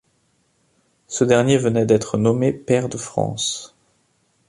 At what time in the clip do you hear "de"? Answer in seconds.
2.89-2.97